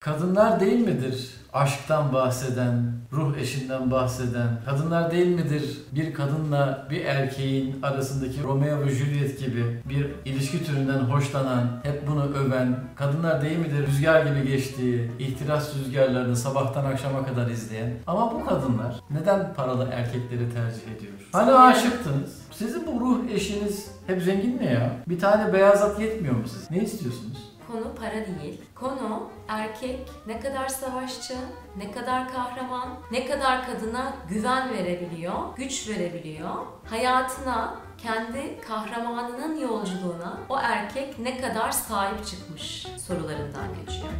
Kadınlar 0.00 0.60
değil 0.60 0.86
midir 0.86 1.30
aşktan 1.52 2.12
bahseden, 2.12 2.92
ruh 3.12 3.36
eşinden 3.36 3.90
bahseden? 3.90 4.48
Kadınlar 4.64 5.10
değil 5.10 5.26
midir 5.26 5.78
bir 5.92 6.14
kadınla 6.14 6.86
bir 6.90 7.04
erkeğin 7.04 7.82
arasındaki 7.82 8.42
Romeo 8.42 8.80
ve 8.80 8.90
Juliet 8.90 9.40
gibi 9.40 9.82
bir 9.88 10.06
ilişki 10.24 10.64
türünden 10.64 10.98
hoşlanan, 10.98 11.80
hep 11.82 12.06
bunu 12.06 12.24
öven? 12.24 12.76
Kadınlar 12.96 13.42
değil 13.42 13.58
midir 13.58 13.86
rüzgar 13.86 14.26
gibi 14.26 14.48
geçtiği, 14.48 15.10
ihtiras 15.18 15.74
rüzgarlarını 15.76 16.36
sabahtan 16.36 16.84
akşama 16.84 17.26
kadar 17.26 17.46
izleyen? 17.46 17.90
Ama 18.06 18.34
bu 18.34 18.44
kadınlar 18.44 19.00
neden 19.10 19.54
paralı 19.54 19.88
erkekleri 19.92 20.52
tercih 20.54 20.96
ediyor? 20.96 21.12
Hani 21.32 21.52
aşıktınız? 21.52 22.42
Sizin 22.50 22.86
bu 22.86 23.00
ruh 23.00 23.30
eşiniz 23.30 23.90
hep 24.06 24.22
zengin 24.22 24.56
mi 24.56 24.64
ya? 24.64 24.92
Bir 25.08 25.18
tane 25.18 25.52
beyaz 25.52 25.82
at 25.82 26.00
yetmiyor 26.00 26.34
mu 26.34 26.44
siz? 26.48 26.70
Ne 26.70 26.78
istiyorsunuz? 26.78 27.47
Konu 27.72 27.94
para 27.94 28.26
değil. 28.26 28.62
Konu 28.74 29.30
erkek 29.48 30.08
ne 30.26 30.40
kadar 30.40 30.68
savaşçı, 30.68 31.34
ne 31.76 31.90
kadar 31.90 32.32
kahraman, 32.32 32.88
ne 33.10 33.26
kadar 33.26 33.66
kadına 33.66 34.12
güven 34.28 34.70
verebiliyor, 34.72 35.56
güç 35.56 35.88
verebiliyor. 35.88 36.54
Hayatına, 36.90 37.74
kendi 37.98 38.60
kahramanının 38.60 39.60
yolculuğuna 39.60 40.38
o 40.48 40.58
erkek 40.58 41.18
ne 41.18 41.40
kadar 41.40 41.70
sahip 41.72 42.26
çıkmış 42.26 42.86
sorularından 43.06 43.74
geçiyor. 43.80 44.12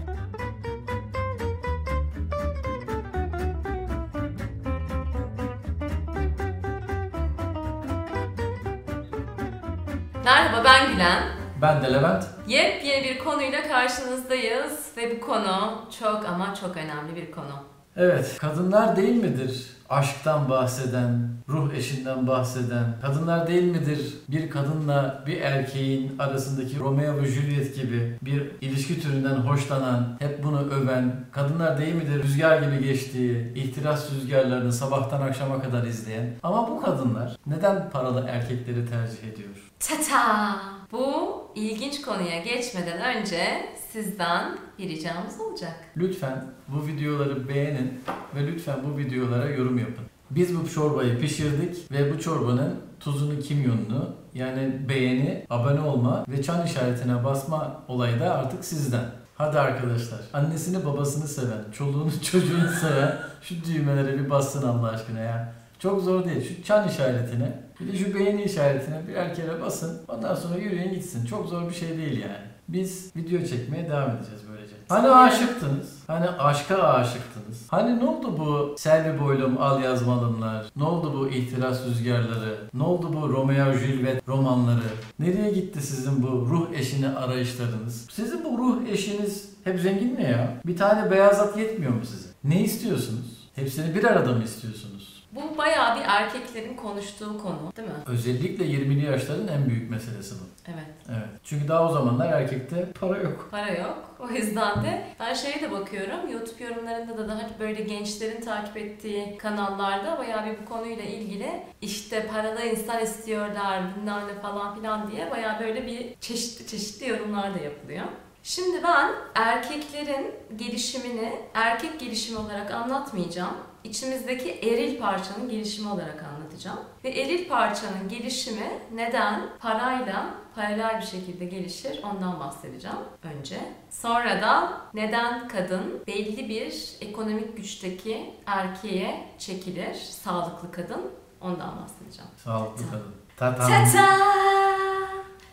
Merhaba 10.25 10.65
ben 10.65 10.93
Gülen. 10.93 11.38
Ben 11.63 11.83
de 11.83 11.93
Levent. 11.93 12.25
Yepyeni 12.49 13.05
bir 13.05 13.19
konuyla 13.19 13.69
karşınızdayız 13.69 14.87
ve 14.97 15.17
bu 15.17 15.27
konu 15.27 15.83
çok 16.01 16.27
ama 16.29 16.55
çok 16.55 16.77
önemli 16.77 17.17
bir 17.17 17.31
konu. 17.31 17.63
Evet, 17.97 18.37
kadınlar 18.39 18.97
değil 18.97 19.23
midir 19.23 19.67
aşktan 19.89 20.51
bahseden, 20.51 21.29
ruh 21.49 21.75
eşinden 21.75 22.27
bahseden? 22.27 22.85
Kadınlar 23.03 23.47
değil 23.47 23.63
midir 23.63 24.15
bir 24.29 24.51
kadınla 24.51 25.25
bir 25.27 25.41
erkeğin 25.41 26.19
arasındaki 26.19 26.79
Romeo 26.79 27.17
ve 27.17 27.27
Juliet 27.27 27.77
gibi 27.77 28.17
bir 28.23 28.51
ilişki 28.61 29.01
türünden 29.01 29.35
hoşlanan, 29.35 30.17
hep 30.19 30.45
bunu 30.45 30.71
öven? 30.71 31.17
Kadınlar 31.33 31.79
değil 31.79 31.95
midir 31.95 32.23
rüzgar 32.23 32.63
gibi 32.63 32.85
geçtiği, 32.85 33.53
ihtiras 33.55 34.13
rüzgarlarını 34.13 34.73
sabahtan 34.73 35.21
akşama 35.21 35.63
kadar 35.63 35.85
izleyen? 35.85 36.35
Ama 36.43 36.71
bu 36.71 36.81
kadınlar 36.81 37.37
neden 37.47 37.91
paralı 37.91 38.27
erkekleri 38.29 38.87
tercih 38.87 39.33
ediyor? 39.33 39.51
Tata! 39.81 40.57
Bu 40.93 41.39
ilginç 41.55 42.03
konuya 42.03 42.39
geçmeden 42.39 43.17
önce 43.17 43.67
sizden 43.93 44.59
bir 44.79 44.89
ricamız 44.89 45.41
olacak. 45.41 45.75
Lütfen 45.97 46.45
bu 46.69 46.87
videoları 46.87 47.49
beğenin 47.49 48.01
ve 48.35 48.47
lütfen 48.47 48.77
bu 48.85 48.99
videolara 48.99 49.49
yorum 49.51 49.79
yapın. 49.79 50.05
Biz 50.31 50.61
bu 50.61 50.71
çorbayı 50.71 51.21
pişirdik 51.21 51.93
ve 51.93 52.15
bu 52.15 52.21
çorbanın 52.21 52.75
tuzunu, 53.01 53.41
kimyonunu 53.41 54.15
yani 54.35 54.89
beğeni, 54.89 55.47
abone 55.51 55.81
olma 55.81 56.25
ve 56.29 56.43
çan 56.43 56.67
işaretine 56.67 57.25
basma 57.25 57.83
olayı 57.89 58.21
da 58.21 58.35
artık 58.35 58.65
sizden. 58.65 59.05
Hadi 59.35 59.59
arkadaşlar. 59.59 60.21
Annesini 60.33 60.87
babasını 60.87 61.29
seven, 61.29 61.65
çoluğunu 61.73 62.11
çocuğunu 62.23 62.69
seven 62.81 63.19
şu 63.43 63.55
düğmelere 63.65 64.19
bir 64.19 64.31
bassın 64.31 64.69
Allah 64.69 64.89
aşkına 64.89 65.21
ya. 65.21 65.53
Çok 65.79 66.03
zor 66.03 66.25
değil. 66.25 66.57
Şu 66.57 66.65
çan 66.65 66.89
işaretine, 66.89 67.63
bir 67.81 67.93
de 67.93 67.99
şu 67.99 68.15
beğeni 68.15 68.43
işaretine 68.43 69.09
birer 69.09 69.35
kere 69.35 69.61
basın. 69.61 70.01
Ondan 70.09 70.35
sonra 70.35 70.57
yürüyün 70.59 70.93
gitsin. 70.93 71.27
Çok 71.27 71.49
zor 71.49 71.69
bir 71.69 71.75
şey 71.75 71.99
değil 71.99 72.21
yani. 72.21 72.58
Biz 72.69 73.13
video 73.17 73.45
çekmeye 73.45 73.89
devam 73.89 74.11
edeceğiz 74.11 74.43
böylece. 74.51 74.75
Hani 74.89 75.09
aşıktınız? 75.09 75.99
Hani 76.07 76.29
aşka 76.29 76.77
aşıktınız? 76.83 77.67
Hani 77.69 77.99
ne 77.99 78.05
oldu 78.05 78.39
bu 78.39 78.75
Selvi 78.79 79.21
Boylum, 79.21 79.63
Al 79.63 79.83
Yazmalımlar? 79.83 80.67
Ne 80.77 80.85
oldu 80.85 81.15
bu 81.19 81.29
ihtiras 81.29 81.87
rüzgarları? 81.87 82.59
Ne 82.75 82.83
oldu 82.83 83.13
bu 83.13 83.29
Romeo 83.29 83.73
Juliet 83.73 84.29
romanları? 84.29 84.89
Nereye 85.19 85.51
gitti 85.51 85.83
sizin 85.83 86.23
bu 86.23 86.27
ruh 86.27 86.67
eşini 86.75 87.09
arayışlarınız? 87.09 88.07
Sizin 88.11 88.45
bu 88.45 88.59
ruh 88.59 88.89
eşiniz 88.89 89.51
hep 89.65 89.81
zengin 89.81 90.15
mi 90.15 90.23
ya? 90.23 90.61
Bir 90.67 90.77
tane 90.77 91.11
beyaz 91.11 91.41
at 91.41 91.59
yetmiyor 91.59 91.93
mu 91.93 92.05
size? 92.05 92.29
Ne 92.45 92.63
istiyorsunuz? 92.63 93.49
Hepsini 93.55 93.95
bir 93.95 94.05
arada 94.05 94.33
mı 94.33 94.45
istiyorsunuz? 94.45 95.18
Bu 95.39 95.59
bayağı 95.59 95.97
bir 95.97 96.05
erkeklerin 96.07 96.77
konuştuğu 96.77 97.39
konu 97.43 97.73
değil 97.77 97.89
mi? 97.89 97.95
Özellikle 98.07 98.65
20'li 98.65 99.05
yaşların 99.05 99.49
en 99.49 99.69
büyük 99.69 99.91
meselesi 99.91 100.35
bu. 100.35 100.45
Evet. 100.69 100.87
Evet. 101.09 101.29
Çünkü 101.45 101.69
daha 101.69 101.89
o 101.89 101.93
zamanlar 101.93 102.33
erkekte 102.33 102.93
para 103.01 103.19
yok. 103.19 103.49
Para 103.51 103.71
yok. 103.71 104.17
O 104.21 104.29
yüzden 104.29 104.85
de 104.85 105.07
ben 105.21 105.35
şeye 105.35 105.61
de 105.61 105.71
bakıyorum. 105.71 106.33
YouTube 106.33 106.65
yorumlarında 106.65 107.19
da 107.19 107.29
daha 107.29 107.41
böyle 107.61 107.83
gençlerin 107.83 108.41
takip 108.41 108.77
ettiği 108.77 109.39
kanallarda 109.39 110.19
bayağı 110.19 110.47
bir 110.47 110.63
bu 110.63 110.69
konuyla 110.69 111.05
ilgili 111.05 111.63
işte 111.83 112.27
paralı 112.27 112.63
insan 112.63 113.03
istiyorlar 113.03 113.83
bilmem 113.97 114.23
ne 114.29 114.41
falan 114.43 114.75
filan 114.75 115.11
diye 115.11 115.31
bayağı 115.31 115.61
böyle 115.61 115.87
bir 115.87 116.15
çeşitli 116.21 116.67
çeşitli 116.67 117.09
yorumlar 117.09 117.55
da 117.55 117.59
yapılıyor. 117.59 118.05
Şimdi 118.43 118.83
ben 118.83 119.13
erkeklerin 119.35 120.35
gelişimini 120.57 121.33
erkek 121.55 122.01
gelişimi 122.01 122.39
olarak 122.39 122.71
anlatmayacağım. 122.71 123.55
İçimizdeki 123.85 124.51
eril 124.51 124.99
parçanın 125.01 125.49
gelişimi 125.49 125.89
olarak 125.89 126.25
anlatacağım. 126.35 126.79
Ve 127.05 127.09
eril 127.09 127.49
parçanın 127.49 128.09
gelişimi 128.09 128.71
neden 128.95 129.41
parayla 129.61 130.35
paralel 130.55 131.01
bir 131.01 131.07
şekilde 131.07 131.45
gelişir 131.45 132.01
ondan 132.03 132.41
bahsedeceğim 132.41 132.97
önce. 133.23 133.57
Sonra 133.91 134.43
da 134.43 134.81
neden 134.95 135.49
kadın 135.49 136.03
belli 136.07 136.49
bir 136.49 136.97
ekonomik 137.01 137.57
güçteki 137.57 138.35
erkeğe 138.47 139.29
çekilir, 139.39 139.95
sağlıklı 139.95 140.73
kadın 140.73 141.11
ondan 141.41 141.83
bahsedeceğim. 141.83 142.31
Sağlıklı 142.45 142.91
kadın. 142.91 143.15
Ta 143.37 143.57
ta. 143.57 143.69
Tata! 143.69 144.19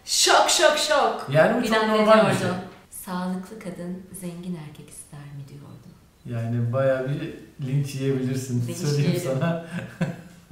Şok 0.05 0.49
şok 0.49 0.77
şok. 0.77 1.25
Yani 1.29 1.57
bu 1.57 1.67
çok 1.67 1.75
Bilen 1.75 1.89
ne 1.89 1.97
normal 1.97 2.31
bir 2.31 2.37
şey. 2.37 2.47
Sağlıklı 2.89 3.59
kadın 3.59 4.07
zengin 4.13 4.59
erkek 4.67 4.89
ister 4.89 5.19
mi 5.19 5.47
diyordu. 5.49 5.87
Yani 6.25 6.73
bayağı 6.73 7.09
bir 7.09 7.33
linç 7.67 7.95
yiyebilirsin. 7.95 8.67
Linç 8.67 8.77
Söyleyeyim 8.77 9.11
yiyelim. 9.11 9.31
sana. 9.39 9.65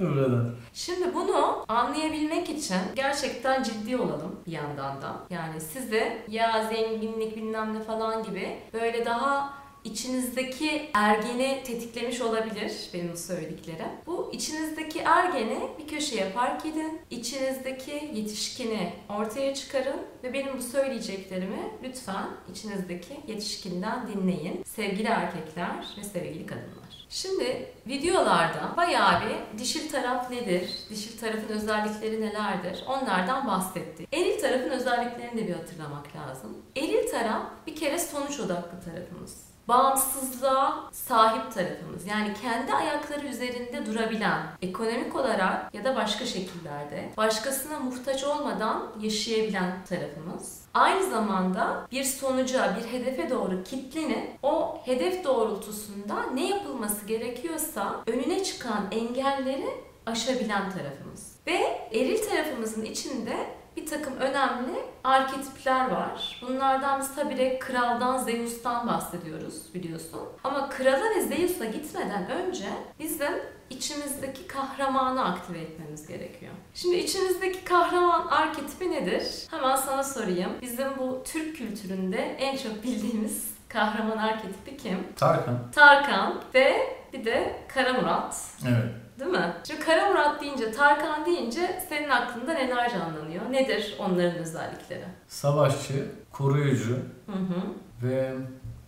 Buradan. 0.00 0.50
Şimdi 0.72 1.14
bunu 1.14 1.64
anlayabilmek 1.68 2.50
için 2.50 2.76
gerçekten 2.96 3.62
ciddi 3.62 3.96
olalım 3.96 4.36
bir 4.46 4.52
yandan 4.52 5.02
da. 5.02 5.16
Yani 5.30 5.60
size 5.60 6.22
ya 6.28 6.64
zenginlik 6.72 7.36
bilmem 7.36 7.74
ne 7.74 7.82
falan 7.82 8.24
gibi 8.24 8.58
böyle 8.72 9.04
daha 9.04 9.54
içinizdeki 9.84 10.90
ergeni 10.94 11.62
tetiklemiş 11.66 12.20
olabilir 12.20 12.72
benim 12.94 13.12
bu 13.12 13.16
söylediklerim. 13.16 13.88
Bu 14.06 14.30
içinizdeki 14.32 14.98
ergeni 14.98 15.58
bir 15.78 15.88
köşeye 15.88 16.32
park 16.32 16.66
edin. 16.66 17.00
İçinizdeki 17.10 18.10
yetişkini 18.14 18.92
ortaya 19.08 19.54
çıkarın 19.54 20.00
ve 20.22 20.32
benim 20.32 20.58
bu 20.58 20.62
söyleyeceklerimi 20.62 21.70
lütfen 21.82 22.26
içinizdeki 22.50 23.20
yetişkinden 23.26 24.08
dinleyin. 24.08 24.64
Sevgili 24.64 25.08
erkekler 25.08 25.86
ve 25.98 26.04
sevgili 26.04 26.46
kadınlar. 26.46 27.06
Şimdi 27.08 27.72
videolarda 27.86 28.74
bayağı 28.76 29.20
bir 29.20 29.58
dişil 29.58 29.90
taraf 29.90 30.30
nedir, 30.30 30.70
dişil 30.90 31.18
tarafın 31.18 31.48
özellikleri 31.48 32.20
nelerdir 32.20 32.84
onlardan 32.88 33.46
bahsetti. 33.46 34.06
Eril 34.12 34.40
tarafın 34.40 34.70
özelliklerini 34.70 35.40
de 35.40 35.48
bir 35.48 35.54
hatırlamak 35.54 36.16
lazım. 36.16 36.56
Eril 36.76 37.10
taraf 37.10 37.42
bir 37.66 37.76
kere 37.76 37.98
sonuç 37.98 38.40
odaklı 38.40 38.80
tarafımız. 38.84 39.53
Bağımsızlığa 39.68 40.90
sahip 40.92 41.54
tarafımız 41.54 42.06
yani 42.06 42.34
kendi 42.42 42.74
ayakları 42.74 43.26
üzerinde 43.26 43.86
durabilen, 43.86 44.42
ekonomik 44.62 45.16
olarak 45.16 45.74
ya 45.74 45.84
da 45.84 45.96
başka 45.96 46.26
şekillerde 46.26 47.10
başkasına 47.16 47.78
muhtaç 47.78 48.24
olmadan 48.24 48.92
yaşayabilen 49.00 49.84
tarafımız. 49.88 50.64
Aynı 50.74 51.10
zamanda 51.10 51.86
bir 51.92 52.04
sonuca, 52.04 52.76
bir 52.76 52.98
hedefe 52.98 53.30
doğru 53.30 53.64
kitlenip 53.64 54.38
o 54.42 54.78
hedef 54.84 55.24
doğrultusunda 55.24 56.22
ne 56.34 56.48
yapılması 56.48 57.06
gerekiyorsa 57.06 58.02
önüne 58.06 58.44
çıkan 58.44 58.86
engelleri 58.90 59.68
aşabilen 60.06 60.70
tarafımız. 60.70 61.36
Ve 61.46 61.88
eril 61.92 62.28
tarafımızın 62.28 62.84
içinde 62.84 63.36
bir 63.76 63.86
takım 63.86 64.16
önemli 64.16 64.74
arketipler 65.04 65.90
var. 65.90 66.40
Bunlardan 66.42 67.00
biz 67.00 67.14
tabii 67.14 67.36
de 67.36 67.58
kraldan, 67.58 68.18
Zeus'tan 68.18 68.86
bahsediyoruz 68.86 69.74
biliyorsun. 69.74 70.20
Ama 70.44 70.68
krala 70.68 71.04
ve 71.16 71.20
Zeus'a 71.22 71.64
gitmeden 71.64 72.30
önce 72.30 72.68
bizim 73.00 73.32
içimizdeki 73.70 74.46
kahramanı 74.46 75.24
aktive 75.24 75.58
etmemiz 75.58 76.06
gerekiyor. 76.06 76.52
Şimdi 76.74 76.96
içimizdeki 76.96 77.64
kahraman 77.64 78.26
arketipi 78.26 78.90
nedir? 78.90 79.46
Hemen 79.50 79.76
sana 79.76 80.04
sorayım. 80.04 80.50
Bizim 80.62 80.88
bu 80.98 81.22
Türk 81.24 81.56
kültüründe 81.56 82.18
en 82.18 82.56
çok 82.56 82.84
bildiğimiz 82.84 83.54
kahraman 83.68 84.16
arketipi 84.18 84.76
kim? 84.76 85.06
Tarkan. 85.16 85.58
Tarkan 85.74 86.42
ve 86.54 86.96
bir 87.12 87.24
de 87.24 87.56
Kara 87.68 87.92
Murat. 87.92 88.36
Evet. 88.68 89.03
Değil 89.20 89.30
mi? 89.30 89.52
Şimdi 89.66 89.80
Kara 89.80 90.08
Murat 90.08 90.40
deyince, 90.40 90.72
Tarkan 90.72 91.26
deyince 91.26 91.82
senin 91.88 92.08
aklında 92.08 92.52
neler 92.52 92.90
canlanıyor? 92.90 93.52
Nedir 93.52 93.96
onların 93.98 94.34
özellikleri? 94.38 95.04
Savaşçı, 95.28 96.06
koruyucu 96.32 96.94
Hı 97.26 97.32
hı. 97.32 97.62
ve 98.06 98.32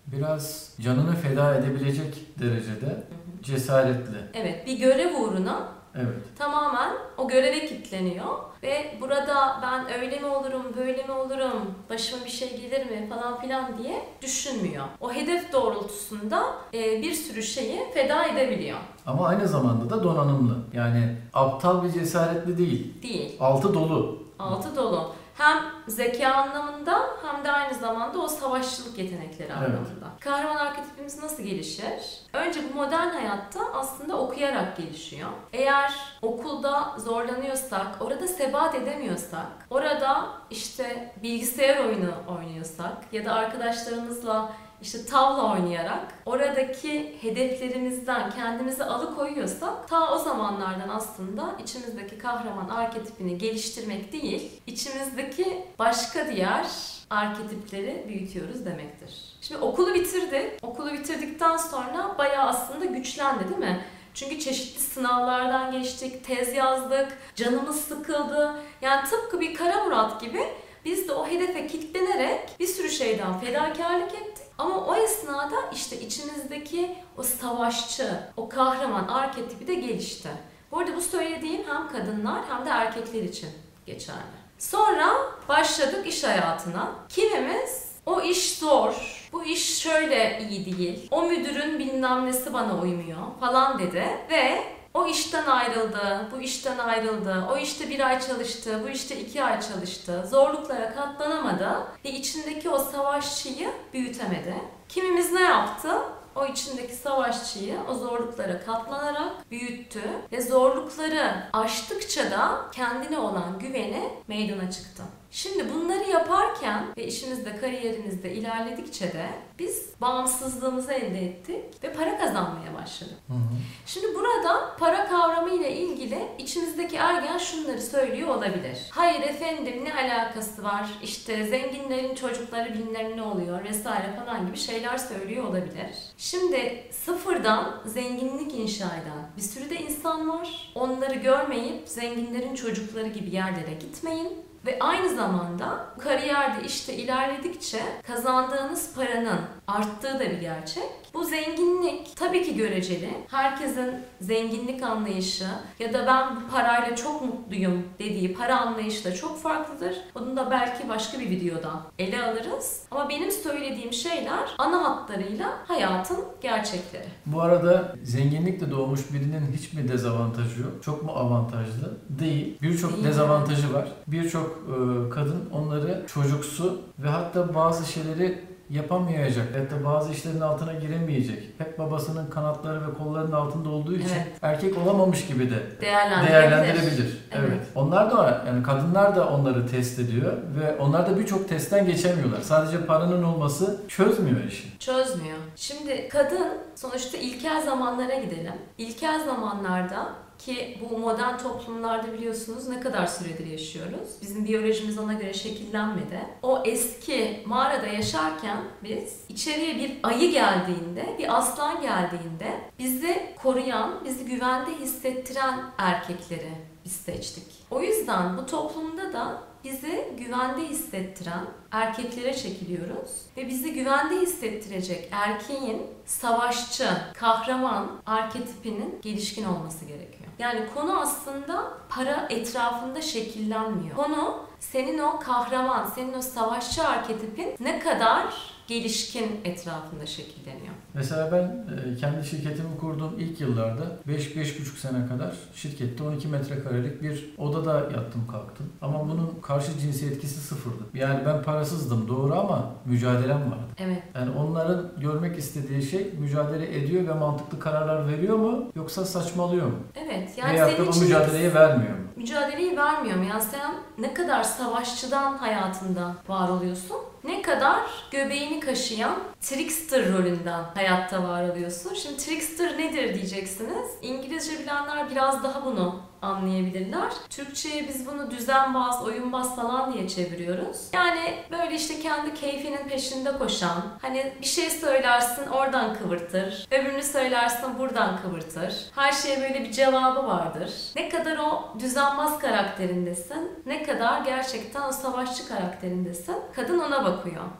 biraz 0.06 0.74
canını 0.80 1.14
feda 1.16 1.54
edebilecek 1.54 2.38
derecede 2.38 3.02
cesaretli. 3.46 4.16
Evet, 4.34 4.66
bir 4.66 4.78
görev 4.78 5.20
uğruna 5.20 5.68
Evet. 5.94 6.38
tamamen 6.38 6.92
o 7.18 7.28
göreve 7.28 7.66
kilitleniyor 7.66 8.26
ve 8.62 8.94
burada 9.00 9.60
ben 9.62 10.00
öyle 10.00 10.20
mi 10.20 10.26
olurum, 10.26 10.62
böyle 10.76 11.02
mi 11.02 11.12
olurum, 11.12 11.74
başıma 11.90 12.24
bir 12.24 12.30
şey 12.30 12.60
gelir 12.60 12.86
mi 12.90 13.08
falan 13.08 13.40
filan 13.40 13.78
diye 13.78 14.04
düşünmüyor. 14.22 14.84
O 15.00 15.12
hedef 15.12 15.52
doğrultusunda 15.52 16.42
e, 16.74 17.02
bir 17.02 17.12
sürü 17.12 17.42
şeyi 17.42 17.80
feda 17.94 18.24
edebiliyor. 18.24 18.78
Ama 19.06 19.26
aynı 19.28 19.48
zamanda 19.48 19.90
da 19.90 20.04
donanımlı. 20.04 20.58
Yani 20.72 21.16
aptal 21.34 21.84
bir 21.84 21.92
cesaretli 21.92 22.58
değil. 22.58 23.02
Değil. 23.02 23.36
Altı 23.40 23.74
dolu. 23.74 24.22
Altı 24.38 24.76
dolu. 24.76 25.12
Hem 25.34 25.56
zeka 25.88 26.28
anlamında 26.34 27.00
hem 27.26 27.44
de 27.44 27.50
aynı 27.52 27.74
zamanda 27.78 28.18
o 28.18 28.28
savaşçılık 28.28 28.98
yetenekleri 28.98 29.48
Evet. 29.58 29.68
anlamında. 29.68 30.06
Kahraman 30.20 30.56
arketipimiz 30.56 31.22
nasıl 31.22 31.42
gelişir? 31.42 32.20
Önce 32.32 32.60
bu 32.70 32.76
modern 32.76 33.08
hayatta 33.08 33.60
aslında 33.74 34.16
okuyarak 34.18 34.76
gelişiyor. 34.76 35.28
Eğer 35.52 35.92
okulda 36.22 36.92
zorlanıyorsak, 36.98 37.86
orada 38.00 38.28
sebat 38.28 38.74
edemiyorsak, 38.74 39.46
orada 39.70 40.26
işte 40.50 41.14
bilgisayar 41.22 41.84
oyunu 41.84 42.10
oynuyorsak 42.38 42.92
ya 43.12 43.24
da 43.24 43.32
arkadaşlarımızla 43.32 44.52
işte 44.82 45.06
tavla 45.06 45.52
oynayarak 45.52 46.14
oradaki 46.26 47.16
hedeflerimizden 47.22 48.30
kendimizi 48.30 48.84
alıkoyuyorsak 48.84 49.88
ta 49.88 50.14
o 50.14 50.18
zamanlardan 50.18 50.88
aslında 50.88 51.50
içimizdeki 51.62 52.18
kahraman 52.18 52.68
arketipini 52.68 53.38
geliştirmek 53.38 54.12
değil, 54.12 54.60
içimizdeki 54.66 55.64
başka 55.78 56.28
diğer 56.28 56.66
arketipleri 57.10 58.04
büyütüyoruz 58.08 58.66
demektir. 58.66 59.36
Şimdi 59.40 59.60
okulu 59.60 59.94
bitirdi. 59.94 60.56
Okulu 60.62 60.92
bitirdikten 60.92 61.56
sonra 61.56 62.14
bayağı 62.18 62.46
aslında 62.46 62.84
güçlendi 62.84 63.48
değil 63.48 63.58
mi? 63.58 63.84
Çünkü 64.14 64.38
çeşitli 64.38 64.80
sınavlardan 64.80 65.72
geçtik, 65.72 66.24
tez 66.24 66.54
yazdık, 66.54 67.18
canımız 67.34 67.80
sıkıldı. 67.80 68.54
Yani 68.80 69.08
tıpkı 69.10 69.40
bir 69.40 69.54
Kara 69.54 69.84
Murat 69.84 70.20
gibi 70.20 70.42
biz 70.84 71.08
de 71.08 71.12
o 71.12 71.26
hedefe 71.26 71.66
kilitlenerek 71.66 72.40
bir 72.60 72.66
sürü 72.66 72.90
şeyden 72.90 73.40
fedakarlık 73.40 74.14
ettik. 74.14 74.46
Ama 74.58 74.86
o 74.86 74.94
esnada 74.94 75.56
işte 75.72 76.00
içimizdeki 76.00 76.96
o 77.16 77.22
savaşçı, 77.22 78.20
o 78.36 78.48
kahraman 78.48 79.08
arketipi 79.08 79.66
de 79.66 79.74
gelişti. 79.74 80.28
Bu 80.72 80.78
arada 80.78 80.96
bu 80.96 81.00
söylediğim 81.00 81.62
hem 81.68 81.88
kadınlar 81.88 82.40
hem 82.48 82.66
de 82.66 82.70
erkekler 82.70 83.22
için 83.22 83.50
geçerli. 83.86 84.36
Sonra 84.58 85.14
başladık 85.48 86.06
iş 86.06 86.24
hayatına. 86.24 86.90
Kimimiz 87.08 87.86
o 88.06 88.20
iş 88.20 88.58
zor, 88.58 88.94
bu 89.32 89.44
iş 89.44 89.78
şöyle 89.78 90.48
iyi 90.50 90.78
değil, 90.78 91.08
o 91.10 91.22
müdürün 91.22 91.78
bilmem 91.78 92.26
nesi 92.26 92.52
bana 92.52 92.78
uymuyor 92.78 93.18
falan 93.40 93.78
dedi 93.78 94.04
ve 94.30 94.62
o 94.94 95.06
işten 95.06 95.46
ayrıldı, 95.46 96.28
bu 96.36 96.40
işten 96.40 96.78
ayrıldı, 96.78 97.44
o 97.52 97.56
işte 97.56 97.90
bir 97.90 98.00
ay 98.00 98.20
çalıştı, 98.20 98.80
bu 98.84 98.88
işte 98.88 99.16
iki 99.20 99.44
ay 99.44 99.60
çalıştı, 99.60 100.26
zorluklara 100.30 100.94
katlanamadı 100.94 101.68
ve 102.04 102.10
içindeki 102.10 102.70
o 102.70 102.78
savaşçıyı 102.78 103.70
büyütemedi. 103.92 104.54
Kimimiz 104.88 105.32
ne 105.32 105.42
yaptı? 105.42 105.88
O 106.36 106.46
içindeki 106.46 106.94
savaşçıyı 106.94 107.78
o 107.90 107.94
zorluklara 107.94 108.64
katlanarak 108.64 109.50
büyüttü 109.50 110.02
ve 110.32 110.42
zorlukları 110.42 111.32
aştıkça 111.52 112.30
da 112.30 112.60
kendine 112.72 113.18
olan 113.18 113.58
güveni 113.58 114.08
meydana 114.28 114.70
çıktı. 114.70 115.02
Şimdi 115.36 115.74
bunları 115.74 116.10
yaparken 116.10 116.84
ve 116.96 117.06
işimizde, 117.06 117.56
kariyerimizde 117.56 118.32
ilerledikçe 118.32 119.12
de 119.12 119.26
biz 119.58 120.00
bağımsızlığımızı 120.00 120.92
elde 120.92 121.18
ettik 121.18 121.84
ve 121.84 121.92
para 121.92 122.18
kazanmaya 122.18 122.74
başladık. 122.74 123.14
Hı 123.28 123.32
hı. 123.32 123.56
Şimdi 123.86 124.14
burada 124.14 124.76
para 124.78 125.08
kavramı 125.08 125.50
ile 125.50 125.76
ilgili 125.76 126.18
içimizdeki 126.38 126.96
ergen 126.96 127.38
şunları 127.38 127.82
söylüyor 127.82 128.28
olabilir. 128.28 128.78
Hayır 128.90 129.20
efendim 129.20 129.84
ne 129.84 129.94
alakası 129.94 130.64
var? 130.64 130.86
İşte 131.02 131.46
zenginlerin 131.46 132.14
çocukları 132.14 132.74
bilmem 132.74 133.16
ne 133.16 133.22
oluyor 133.22 133.64
vesaire 133.64 134.20
falan 134.24 134.46
gibi 134.46 134.56
şeyler 134.56 134.98
söylüyor 134.98 135.44
olabilir. 135.44 135.96
Şimdi 136.18 136.84
sıfırdan 136.90 137.82
zenginlik 137.86 138.54
inşa 138.54 138.86
eden 138.86 139.30
bir 139.36 139.42
sürü 139.42 139.70
de 139.70 139.76
insan 139.76 140.28
var. 140.28 140.72
Onları 140.74 141.14
görmeyip 141.14 141.88
zenginlerin 141.88 142.54
çocukları 142.54 143.08
gibi 143.08 143.30
yerlere 143.34 143.74
gitmeyin. 143.80 144.45
Ve 144.66 144.78
aynı 144.80 145.14
zamanda 145.14 145.86
kariyerde 145.98 146.66
işte 146.66 146.94
ilerledikçe 146.94 147.82
kazandığınız 148.06 148.94
paranın 148.94 149.40
arttığı 149.66 150.14
da 150.14 150.20
bir 150.20 150.40
gerçek. 150.40 151.05
Bu 151.16 151.24
zenginlik 151.24 152.16
tabii 152.16 152.42
ki 152.42 152.56
göreceli. 152.56 153.10
Herkesin 153.30 153.94
zenginlik 154.20 154.82
anlayışı 154.82 155.46
ya 155.78 155.92
da 155.92 156.06
ben 156.06 156.36
bu 156.36 156.50
parayla 156.50 156.96
çok 156.96 157.22
mutluyum 157.22 157.84
dediği 157.98 158.34
para 158.34 158.60
anlayışı 158.60 159.04
da 159.04 159.14
çok 159.14 159.42
farklıdır. 159.42 159.96
Bunu 160.14 160.36
da 160.36 160.50
belki 160.50 160.88
başka 160.88 161.20
bir 161.20 161.30
videoda 161.30 161.70
ele 161.98 162.22
alırız. 162.22 162.82
Ama 162.90 163.08
benim 163.08 163.30
söylediğim 163.32 163.92
şeyler 163.92 164.54
ana 164.58 164.84
hatlarıyla 164.84 165.52
hayatın 165.68 166.18
gerçekleri. 166.40 167.06
Bu 167.26 167.40
arada 167.42 167.94
zenginlikle 168.02 168.70
doğmuş 168.70 169.00
birinin 169.12 169.52
hiç 169.56 169.72
mi 169.72 169.88
dezavantajı 169.88 170.60
yok? 170.62 170.72
Çok 170.82 171.02
mu 171.02 171.12
avantajlı? 171.12 171.98
Değil. 172.08 172.58
Birçok 172.62 173.04
dezavantajı 173.04 173.74
var. 173.74 173.88
Birçok 174.06 174.46
e, 174.46 175.10
kadın 175.10 175.50
onları 175.52 176.04
çocuksu 176.14 176.80
ve 176.98 177.08
hatta 177.08 177.54
bazı 177.54 177.92
şeyleri 177.92 178.55
yapamayacak. 178.70 179.46
Hatta 179.56 179.84
bazı 179.84 180.12
işlerin 180.12 180.40
altına 180.40 180.72
giremeyecek. 180.72 181.42
Hep 181.58 181.78
babasının 181.78 182.30
kanatları 182.30 182.88
ve 182.88 182.94
kollarının 182.94 183.32
altında 183.32 183.68
olduğu 183.68 183.94
için 183.94 184.08
Evet. 184.16 184.26
erkek 184.42 184.78
olamamış 184.78 185.26
gibi 185.26 185.50
de 185.50 185.80
Değerlendirebilir. 185.80 186.32
değerlendirebilir. 186.32 187.18
Evet. 187.32 187.48
Evet. 187.50 187.66
Onlar 187.74 188.10
da 188.10 188.44
yani 188.46 188.62
kadınlar 188.62 189.16
da 189.16 189.28
onları 189.28 189.66
test 189.68 189.98
ediyor 189.98 190.32
ve 190.60 190.76
onlar 190.76 191.06
da 191.10 191.18
birçok 191.18 191.48
testten 191.48 191.86
geçemiyorlar. 191.86 192.40
Sadece 192.40 192.86
paranın 192.86 193.22
olması 193.22 193.80
çözmüyor 193.88 194.44
işi. 194.44 194.78
Çözmüyor. 194.78 195.36
Şimdi 195.56 196.08
kadın 196.08 196.48
sonuçta 196.74 197.18
ilkel 197.18 197.62
zamanlara 197.64 198.14
gidelim. 198.14 198.52
İlkel 198.78 199.24
zamanlarda 199.24 200.06
ki 200.38 200.78
bu 200.80 200.98
modern 200.98 201.38
toplumlarda 201.38 202.12
biliyorsunuz 202.12 202.68
ne 202.68 202.80
kadar 202.80 203.06
süredir 203.06 203.46
yaşıyoruz. 203.46 204.08
Bizim 204.22 204.44
biyolojimiz 204.44 204.98
ona 204.98 205.12
göre 205.12 205.34
şekillenmedi. 205.34 206.20
O 206.42 206.62
eski 206.64 207.42
mağarada 207.46 207.86
yaşarken 207.86 208.58
biz 208.84 209.20
içeriye 209.28 209.76
bir 209.76 209.92
ayı 210.02 210.32
geldiğinde, 210.32 211.16
bir 211.18 211.36
aslan 211.36 211.80
geldiğinde 211.80 212.60
bizi 212.78 213.34
koruyan, 213.42 214.04
bizi 214.04 214.24
güvende 214.24 214.70
hissettiren 214.80 215.60
erkekleri 215.78 216.52
biz 216.84 216.92
seçtik. 216.92 217.44
O 217.70 217.82
yüzden 217.82 218.38
bu 218.38 218.46
toplumda 218.46 219.12
da 219.12 219.42
bizi 219.64 220.08
güvende 220.18 220.68
hissettiren 220.68 221.44
erkeklere 221.70 222.36
çekiliyoruz 222.36 223.10
ve 223.36 223.48
bizi 223.48 223.72
güvende 223.72 224.20
hissettirecek 224.20 225.08
erkeğin 225.12 225.82
savaşçı, 226.06 226.88
kahraman 227.14 227.90
arketipinin 228.06 228.98
gelişkin 229.02 229.44
olması 229.44 229.84
gerekiyor. 229.84 230.15
Yani 230.38 230.60
konu 230.74 231.00
aslında 231.00 231.72
para 231.88 232.26
etrafında 232.30 233.02
şekillenmiyor. 233.02 233.96
Konu 233.96 234.38
senin 234.60 234.98
o 234.98 235.18
kahraman, 235.18 235.86
senin 235.86 236.14
o 236.14 236.22
savaşçı 236.22 236.88
arketipin 236.88 237.56
ne 237.60 237.78
kadar 237.78 238.55
gelişkin 238.66 239.40
etrafında 239.44 240.06
şekilleniyor. 240.06 240.74
Mesela 240.94 241.32
ben 241.32 241.66
e, 241.92 241.96
kendi 241.96 242.26
şirketimi 242.26 242.78
kurduğum 242.80 243.18
ilk 243.18 243.40
yıllarda 243.40 243.82
5-5,5 244.08 244.78
sene 244.78 245.06
kadar 245.06 245.34
şirkette 245.54 246.04
12 246.04 246.28
metrekarelik 246.28 247.02
bir 247.02 247.34
odada 247.38 247.74
yattım 247.74 248.26
kalktım. 248.30 248.72
Ama 248.82 249.08
bunun 249.08 249.38
karşı 249.42 249.78
cinsi 249.78 250.06
etkisi 250.06 250.40
sıfırdı. 250.40 250.82
Yani 250.94 251.26
ben 251.26 251.42
parasızdım 251.42 252.08
doğru 252.08 252.34
ama 252.34 252.72
mücadelem 252.84 253.50
vardı. 253.50 253.72
Evet. 253.78 254.02
Yani 254.14 254.30
onların 254.30 254.92
görmek 255.00 255.38
istediği 255.38 255.82
şey 255.82 256.12
mücadele 256.18 256.78
ediyor 256.78 257.08
ve 257.08 257.12
mantıklı 257.14 257.60
kararlar 257.60 258.08
veriyor 258.08 258.36
mu 258.36 258.72
yoksa 258.76 259.04
saçmalıyor 259.04 259.66
mu? 259.66 259.78
Evet. 259.96 260.30
Yani 260.36 260.54
Veyahut 260.54 260.76
senin 260.76 260.86
da 260.86 260.92
bu 260.92 261.00
mücadeleyi 261.00 261.54
vermiyor 261.54 261.98
mu? 261.98 262.06
mücadeleyi 262.16 262.76
vermiyor 262.76 263.16
mu? 263.16 263.24
Yani 263.24 263.42
sen 263.42 263.74
ne 263.98 264.14
kadar 264.14 264.42
savaşçıdan 264.42 265.36
hayatında 265.36 266.14
var 266.28 266.48
oluyorsun, 266.48 266.96
ne 267.26 267.42
kadar 267.42 267.80
göbeğini 268.10 268.60
kaşıyan 268.60 269.18
trickster 269.40 270.12
rolünden 270.12 270.64
hayatta 270.74 271.22
var 271.22 271.48
oluyorsun. 271.48 271.94
Şimdi 271.94 272.16
trickster 272.16 272.78
nedir 272.78 273.14
diyeceksiniz. 273.14 273.90
İngilizce 274.02 274.58
bilenler 274.58 275.10
biraz 275.10 275.44
daha 275.44 275.64
bunu 275.64 276.02
anlayabilirler. 276.22 277.12
Türkçe'ye 277.30 277.88
biz 277.88 278.06
bunu 278.06 278.30
düzenbaz, 278.30 279.02
oyunbaz 279.04 279.56
falan 279.56 279.92
diye 279.92 280.08
çeviriyoruz. 280.08 280.76
Yani 280.92 281.34
böyle 281.50 281.74
işte 281.74 282.00
kendi 282.00 282.34
keyfinin 282.34 282.88
peşinde 282.88 283.38
koşan, 283.38 283.82
hani 284.02 284.32
bir 284.40 284.46
şey 284.46 284.70
söylersin 284.70 285.46
oradan 285.46 285.94
kıvırtır, 285.98 286.66
öbürünü 286.70 287.02
söylersin 287.02 287.78
buradan 287.78 288.18
kıvırtır. 288.22 288.86
Her 288.94 289.12
şeye 289.12 289.40
böyle 289.42 289.64
bir 289.64 289.72
cevabı 289.72 290.26
vardır. 290.26 290.70
Ne 290.96 291.08
kadar 291.08 291.38
o 291.38 291.78
düzenbaz 291.78 292.38
karakterindesin, 292.38 293.50
ne 293.66 293.82
kadar 293.82 294.20
gerçekten 294.20 294.82
o 294.88 294.92
savaşçı 294.92 295.48
karakterindesin. 295.48 296.36
Kadın 296.56 296.78
ona 296.78 297.04
bakıyor. 297.04 297.15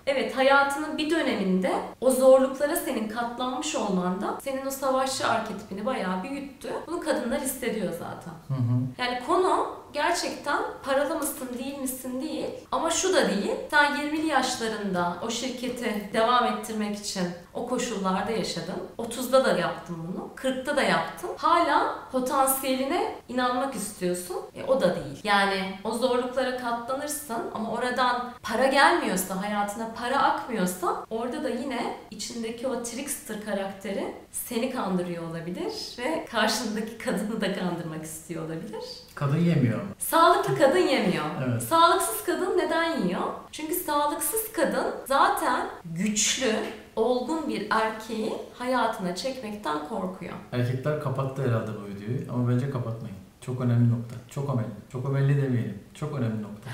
Evet 0.06 0.36
hayatının 0.36 0.98
bir 0.98 1.10
döneminde 1.10 1.72
o 2.00 2.10
zorluklara 2.10 2.76
senin 2.76 3.08
katlanmış 3.08 3.74
olman 3.74 4.20
da 4.20 4.38
senin 4.40 4.66
o 4.66 4.70
savaşçı 4.70 5.26
arketipini 5.26 5.86
bayağı 5.86 6.22
büyüttü. 6.22 6.68
Bunu 6.86 7.00
kadınlar 7.00 7.40
hissediyor 7.40 7.92
zaten. 7.92 8.32
Hı 8.48 8.54
hı. 8.54 8.76
Yani 8.98 9.20
konu 9.26 9.66
gerçekten 9.92 10.62
paralı 10.82 11.14
mısın 11.14 11.48
değil 11.58 11.78
misin 11.78 12.22
değil. 12.22 12.50
Ama 12.72 12.90
şu 12.90 13.14
da 13.14 13.28
değil. 13.28 13.52
Sen 13.70 13.96
20'li 13.96 14.26
yaşlarında 14.26 15.16
o 15.22 15.30
şirketi 15.30 16.10
devam 16.12 16.44
ettirmek 16.44 16.98
için 16.98 17.28
o 17.54 17.68
koşullarda 17.68 18.30
yaşadın. 18.32 18.76
30'da 18.98 19.44
da 19.44 19.52
yaptın 19.52 19.96
bunu. 20.08 20.30
40'ta 20.36 20.76
da 20.76 20.82
yaptın. 20.82 21.30
Hala 21.36 21.94
potansiyeline 22.12 23.14
inanmak 23.28 23.74
istiyorsun. 23.74 24.36
E, 24.54 24.64
o 24.64 24.80
da 24.80 24.94
değil. 24.94 25.20
Yani 25.24 25.78
o 25.84 25.90
zorluklara 25.90 26.56
katlanırsın 26.56 27.36
ama 27.54 27.72
oradan 27.72 28.32
para 28.42 28.66
gelmiyorsa, 28.66 29.42
hayatına 29.42 29.88
para 29.98 30.22
akmıyorsa 30.22 31.04
orada 31.10 31.44
da 31.44 31.48
yine 31.48 31.96
içindeki 32.10 32.66
o 32.66 32.82
trickster 32.82 33.44
karakteri 33.44 34.14
seni 34.44 34.72
kandırıyor 34.72 35.30
olabilir 35.30 35.72
ve 35.98 36.24
karşındaki 36.30 36.98
kadını 36.98 37.40
da 37.40 37.54
kandırmak 37.54 38.04
istiyor 38.04 38.44
olabilir. 38.44 38.84
Kadın 39.14 39.38
yemiyor 39.38 39.78
mu? 39.78 39.88
Sağlıklı 39.98 40.58
kadın 40.58 40.78
yemiyor. 40.78 41.24
Evet. 41.48 41.62
Sağlıksız 41.62 42.24
kadın 42.24 42.58
neden 42.58 43.02
yiyor? 43.02 43.22
Çünkü 43.52 43.74
sağlıksız 43.74 44.52
kadın 44.52 44.86
zaten 45.06 45.66
güçlü, 45.84 46.52
olgun 46.96 47.48
bir 47.48 47.66
erkeği 47.70 48.32
hayatına 48.54 49.14
çekmekten 49.14 49.88
korkuyor. 49.88 50.34
Erkekler 50.52 51.00
kapattı 51.00 51.42
herhalde 51.42 51.70
bu 51.80 51.86
videoyu 51.86 52.32
ama 52.32 52.48
bence 52.48 52.70
kapatmayın. 52.70 53.16
Çok 53.40 53.60
önemli 53.60 53.90
nokta. 53.90 54.14
Çok 54.30 54.54
önemli. 54.54 54.70
Çok 54.92 55.10
önemli 55.10 55.42
demeyelim. 55.42 55.78
Çok 55.94 56.18
önemli 56.18 56.42
nokta. 56.42 56.70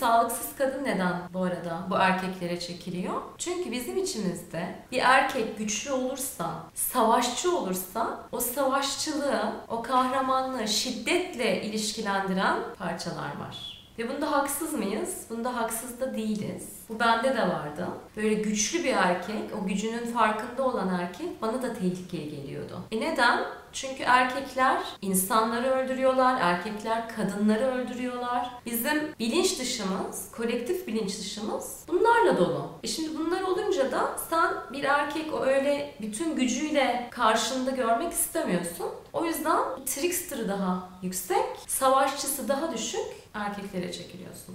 Sağlıksız 0.00 0.56
kadın 0.58 0.84
neden 0.84 1.16
bu 1.32 1.42
arada 1.42 1.86
bu 1.90 1.94
erkeklere 1.94 2.60
çekiliyor? 2.60 3.22
Çünkü 3.38 3.72
bizim 3.72 3.96
içimizde 3.96 4.74
bir 4.92 4.98
erkek 4.98 5.58
güçlü 5.58 5.92
olursa, 5.92 6.50
savaşçı 6.74 7.56
olursa 7.56 8.20
o 8.32 8.40
savaşçılığı, 8.40 9.52
o 9.68 9.82
kahramanlığı 9.82 10.68
şiddetle 10.68 11.62
ilişkilendiren 11.62 12.58
parçalar 12.78 13.36
var. 13.40 13.79
Ve 14.00 14.08
bunda 14.08 14.32
haksız 14.32 14.72
mıyız? 14.72 15.26
Bunda 15.30 15.56
haksız 15.56 16.00
da 16.00 16.14
değiliz. 16.14 16.68
Bu 16.88 17.00
bende 17.00 17.36
de 17.36 17.42
vardı. 17.42 17.88
Böyle 18.16 18.34
güçlü 18.34 18.84
bir 18.84 18.92
erkek, 18.92 19.42
o 19.62 19.66
gücünün 19.66 20.06
farkında 20.06 20.62
olan 20.62 20.88
erkek 20.88 21.42
bana 21.42 21.62
da 21.62 21.74
tehlikeye 21.74 22.26
geliyordu. 22.26 22.80
E 22.92 23.00
neden? 23.00 23.40
Çünkü 23.72 24.02
erkekler 24.02 24.82
insanları 25.02 25.70
öldürüyorlar, 25.70 26.40
erkekler 26.40 27.16
kadınları 27.16 27.66
öldürüyorlar. 27.66 28.50
Bizim 28.66 29.14
bilinç 29.18 29.58
dışımız, 29.58 30.32
kolektif 30.32 30.86
bilinç 30.86 31.18
dışımız 31.18 31.84
bunlarla 31.88 32.38
dolu. 32.38 32.68
E 32.82 32.86
şimdi 32.86 33.18
bunlar 33.18 33.42
olunca 33.42 33.92
da 33.92 34.10
sen 34.30 34.50
bir 34.72 34.84
erkek 34.84 35.34
o 35.34 35.40
öyle 35.40 35.94
bütün 36.00 36.36
gücüyle 36.36 37.08
karşında 37.10 37.70
görmek 37.70 38.12
istemiyorsun. 38.12 38.86
O 39.12 39.24
yüzden 39.24 39.60
trickster'ı 39.86 40.48
daha 40.48 40.88
yüksek, 41.02 41.44
savaşçısı 41.66 42.48
daha 42.48 42.72
düşük 42.72 43.19
erkeklere 43.34 43.92
çekiliyorsun. 43.92 44.54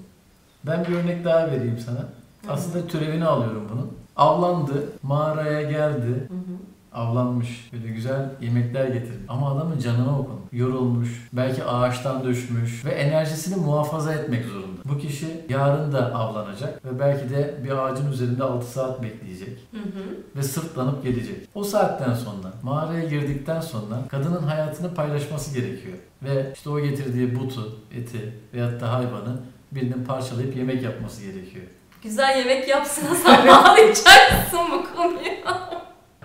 Ben 0.64 0.86
bir 0.86 0.96
örnek 0.96 1.26
daha 1.26 1.52
vereyim 1.52 1.80
sana. 1.86 2.06
Aslında 2.54 2.88
türevini 2.88 3.26
alıyorum 3.26 3.70
bunun. 3.74 3.94
Avlandı, 4.16 4.90
mağaraya 5.04 5.62
geldi, 5.62 6.08
Hı 6.08 6.34
hı. 6.34 6.58
Avlanmış. 6.96 7.70
Böyle 7.74 7.88
güzel 7.88 8.30
yemekler 8.42 8.88
getirdi. 8.88 9.24
Ama 9.28 9.56
adamın 9.56 9.80
canına 9.80 10.20
okun. 10.20 10.40
Yorulmuş, 10.52 11.28
belki 11.34 11.64
ağaçtan 11.64 12.24
düşmüş 12.24 12.86
ve 12.86 12.90
enerjisini 12.90 13.56
muhafaza 13.56 14.14
etmek 14.14 14.46
zorunda. 14.46 14.82
Bu 14.86 14.98
kişi 14.98 15.28
yarın 15.50 15.92
da 15.94 16.16
avlanacak 16.16 16.86
ve 16.86 17.00
belki 17.00 17.30
de 17.30 17.56
bir 17.64 17.72
ağacın 17.72 18.12
üzerinde 18.12 18.44
6 18.44 18.72
saat 18.72 19.04
bekleyecek 19.04 19.58
Hı 19.72 19.78
hı. 19.78 20.04
ve 20.36 20.44
sırtlanıp 20.44 21.04
gelecek. 21.04 21.36
O 21.56 21.64
saatten 21.64 22.14
sonra, 22.14 22.54
mağaraya 22.64 23.10
girdikten 23.10 23.62
sonra 23.62 23.96
kadının 24.10 24.44
hayatını 24.44 24.94
paylaşması 24.94 25.54
gerekiyor. 25.60 25.98
Ve 26.24 26.52
işte 26.56 26.70
o 26.70 26.80
getirdiği 26.80 27.40
butu, 27.40 27.76
eti 27.96 28.34
veyahut 28.54 28.82
da 28.82 28.94
hayvanı 28.94 29.38
birinin 29.72 30.04
parçalayıp 30.06 30.56
yemek 30.56 30.84
yapması 30.84 31.22
gerekiyor. 31.22 31.66
Güzel 32.04 32.38
yemek 32.38 32.68
yapsın 32.68 33.08
sen 33.26 33.48
bağlayacaksın 33.48 34.60
bu 34.72 34.96
konuyu. 34.96 35.36